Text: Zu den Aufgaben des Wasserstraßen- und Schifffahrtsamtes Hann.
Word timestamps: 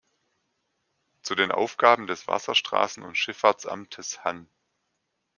Zu 1.21 1.35
den 1.35 1.51
Aufgaben 1.51 2.07
des 2.07 2.27
Wasserstraßen- 2.27 3.03
und 3.03 3.19
Schifffahrtsamtes 3.19 4.23
Hann. 4.23 4.49